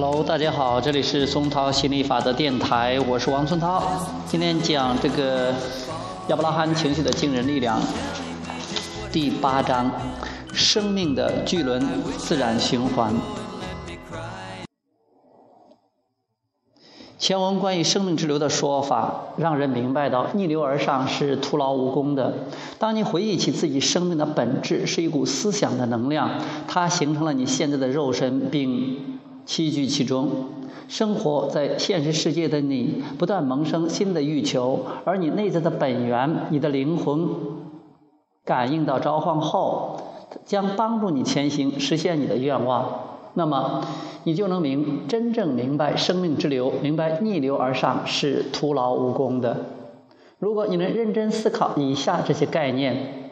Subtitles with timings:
[0.00, 3.82] Hello，大家好，这里是松涛心理法则电台，我是王松涛。
[4.28, 5.52] 今天讲这个
[6.28, 7.80] 亚伯拉罕情绪的惊人力量，
[9.10, 9.90] 第八章：
[10.52, 11.84] 生命的巨轮
[12.16, 13.12] 自然循环。
[17.18, 22.32] 前文关于生命之流的说法，让人明白到逆流而上是徒劳无功的。
[22.78, 26.30] 当你回忆起自己生命的本质是一股思想的能量，
[26.68, 29.17] 它形成了你现在的肉身，并
[29.48, 30.28] 栖居其中。
[30.88, 37.28] 生活在现实世界的你，不断萌生新的欲求，而你内在的本源，你的灵魂，
[38.44, 39.96] 感应到召唤后，
[40.44, 43.00] 将帮助你前行，实现你的愿望。
[43.34, 43.84] 那么，
[44.24, 49.66] 你就能明真正明白生命之流，明白逆流而上是徒劳无功的。
[50.38, 53.27] 如果你能认真思考以下这些概念，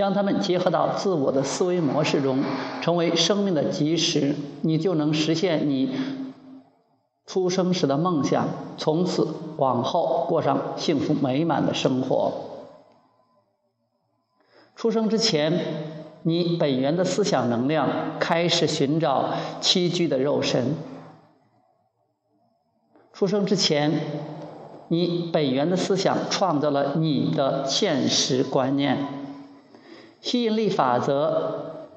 [0.00, 2.42] 将它们结合到自我的思维模式中，
[2.80, 5.94] 成为生命的基石，你就能实现你
[7.26, 9.28] 出生时的梦想，从此
[9.58, 12.32] 往后过上幸福美满的生活。
[14.74, 15.52] 出生之前。
[16.22, 19.30] 你本源的思想能量开始寻找
[19.62, 20.74] 栖居的肉身。
[23.14, 23.90] 出生之前，
[24.88, 29.19] 你本源的思想创造了你的现实观念。
[30.20, 31.88] 吸引力法则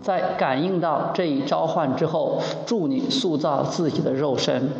[0.00, 4.70] 在感应到这一召唤之后，助你塑造自己的肉身。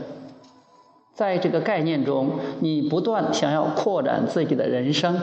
[1.15, 5.21] 在这个概念中，你不断想要扩展自己的人生。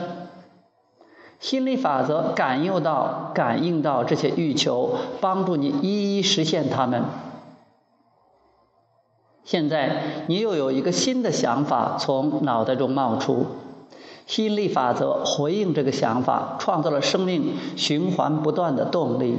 [1.40, 7.02] 心理法则感应到、感应到这些欲求，帮助你一一实现它们。
[9.44, 13.46] 现在你又有一个新的想法从脑袋中冒出，
[14.26, 19.38] 心力法则回应这个想法，创造了生命循环不断的动力。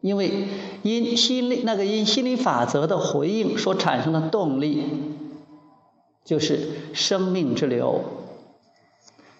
[0.00, 0.48] 因为
[0.82, 4.84] 因心力那个因心理法则的回应所产生的动力，
[6.24, 8.00] 就是生命之流。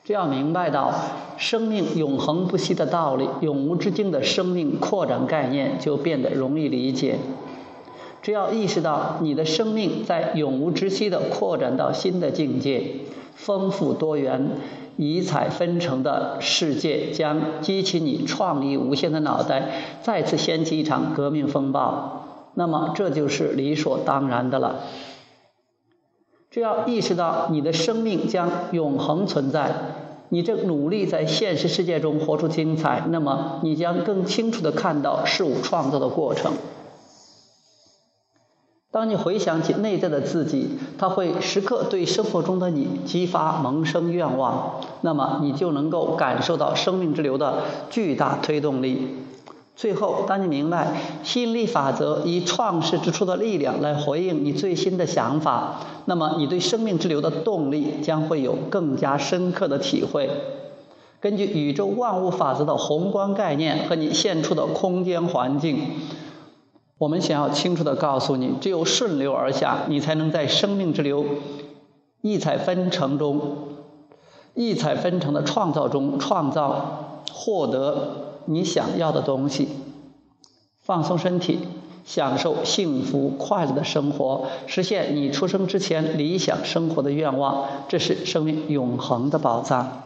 [0.05, 0.93] 只要明白到
[1.39, 7.19] 生命永恒不息的道理，永无止境的生命扩展概念就变得容易理解。
[8.23, 12.83] 只要意识到你的生命在永无止息的扩展到新的境界，
[13.35, 14.51] 丰富多元、
[14.97, 19.71] 异彩纷呈的世界将激起你创意无限的脑袋，
[20.03, 22.51] 再次掀起一场革命风暴。
[22.55, 24.81] 那么这就是理所当然的了。
[26.51, 29.73] 只要意识到你的生命将永恒存在，
[30.29, 36.53] 你正努力在现实世界中活出精彩，那么你将更清楚地看到事物创造的过程。
[38.93, 49.17] 当你回想起内在的自己，他会时刻对生活中的你激发萌生愿望，那么你就能够感受到生命之流的巨大推动力。
[49.77, 50.89] 最后，当你明白
[51.23, 60.29] 吸引力法则以创世之初的力量来回应你最新的想法，那么你对生命之流的动力将会有更加深刻的体会。
[61.21, 65.79] 根据宇宙万物法则的宏观概念和你现处的空间环境，
[67.01, 71.25] 我们想要清楚地告诉你：只有顺流而下，你才能在生命之流
[72.21, 73.41] 异彩纷呈中、
[74.53, 78.43] 异彩纷呈的创造中创造、获得。
[78.45, 79.69] 你想要的东西，
[80.83, 81.61] 放松身体，
[82.05, 90.03] 享受幸福快乐的生活，实现你出生之前理想生活的愿望，这是生命永恒的宝藏。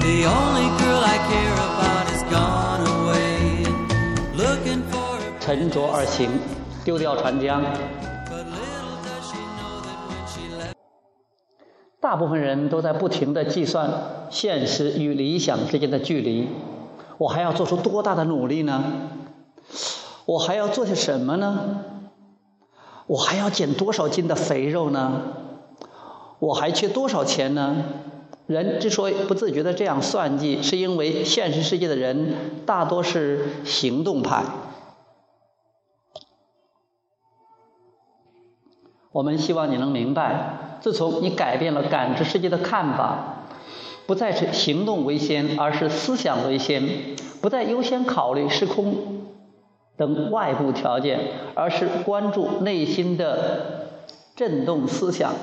[0.00, 0.59] The only
[5.40, 6.30] 沉着而行，
[6.84, 7.60] 丢掉船桨。
[12.00, 13.90] 大部分人都在不停的计算
[14.30, 16.48] 现实与理想之间的距离。
[17.18, 18.84] 我还要做出多大的努力呢？
[20.24, 21.84] 我还要做些什么呢？
[23.08, 25.22] 我还要减多少斤的肥肉呢？
[26.38, 27.76] 我还缺多少钱呢？
[28.50, 32.34] 人之所以不自觉的这样算计，是因为现实世界的人
[32.66, 34.42] 大多是行动派。
[39.12, 40.78] 我们希望你能明白。
[40.80, 43.44] 自从你改变了感知世界的看法，
[44.06, 46.82] 不再是行动为先，而是思想为先；
[47.40, 49.28] 不再优先考虑时空
[49.96, 51.20] 等外部条件，
[51.54, 53.90] 而是关注内心的
[54.34, 55.34] 震动思想，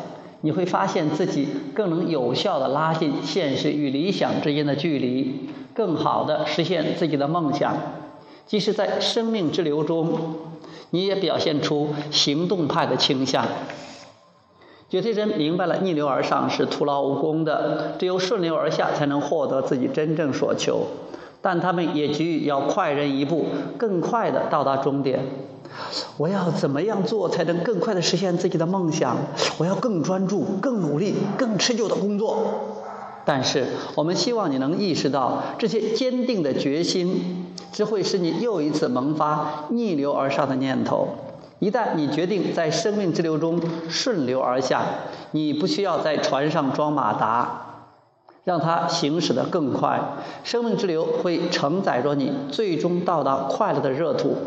[0.42, 7.76] 你会发现自己更能有效地拉近现实与理想之间的距离，更好地实现自己的梦想。
[8.46, 10.36] 即使在生命之流中，
[10.92, 13.46] 你也表现出行动派的倾向。
[14.90, 20.88] 有些人明白了逆流而上是徒劳无功的，只有顺流而下才能获得自己真正所求。
[21.42, 23.48] 但他们也急于要快人一步，
[23.78, 25.20] 更快地到达终点。
[26.18, 29.18] 我要怎么样做才能更快的实现自己的梦想？
[29.58, 32.38] 我要更专注、更努力、更持久的工作。
[33.26, 33.66] 但是，
[33.96, 41.10] 我们希望你能意识到，这些坚定的决心只会使你又一次萌发逆流而上的念头。
[41.60, 43.60] 一旦你决定在生命之流中
[43.90, 44.84] 顺流而下，
[45.32, 47.86] 你不需要在船上装马达，
[48.44, 50.00] 让它行驶得更快。
[50.44, 54.38] 生命之流会承载着你，最终到达快乐的热土。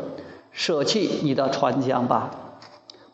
[0.52, 2.30] 舍弃你的船桨吧，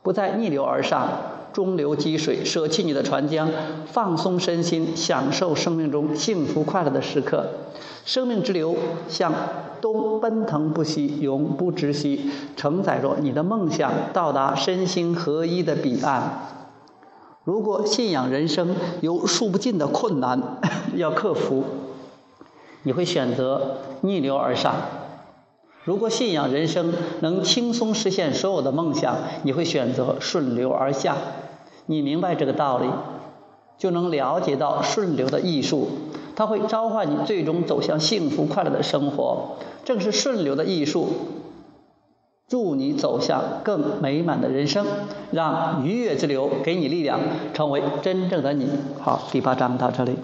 [0.02, 1.08] 不再逆流而上，
[1.52, 2.44] 中流击水。
[2.44, 3.48] 舍弃你的船桨，
[3.86, 7.46] 放松身心，享受生命中幸福快乐的时刻。
[8.04, 8.76] 生命之流
[9.08, 9.32] 向
[9.80, 16.52] 东奔腾不息，永不止息，承载着你的梦想，到达身心合一的彼岸。
[17.42, 20.58] 如果信仰人生有数不尽的困难
[20.94, 21.64] 要克服，
[22.82, 24.74] 你会选择逆流而上。
[25.86, 31.16] 如果信仰人生能轻松实现所有的梦想，你会选择顺流而下。
[31.86, 32.88] 你明白这个道理，
[33.78, 35.86] 就能了解到顺流的艺术，
[36.34, 39.58] 它会召唤你最终走向幸福快乐的生活。
[39.84, 41.08] 正是顺流的艺术，
[42.48, 44.84] 助你走向更美满的人生，
[45.30, 47.20] 让愉悦之流给你力量，
[47.54, 48.68] 成为真正的你。
[49.00, 50.16] 好，第八章到这里。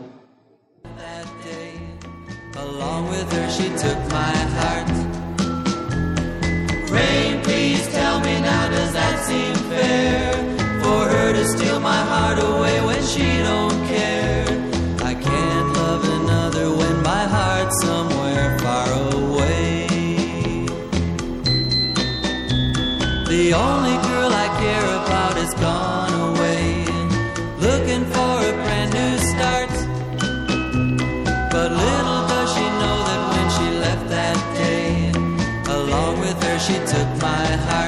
[23.33, 26.85] The only girl I care about is gone away,
[27.67, 29.71] looking for a brand new start.
[31.51, 35.13] But little does she know that when she left that day,
[35.73, 37.82] along with her she took my heart.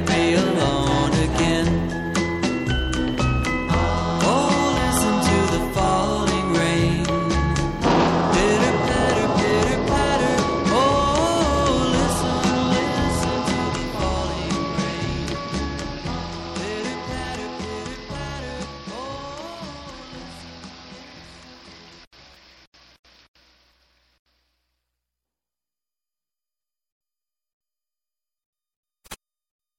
[0.00, 0.83] Be alone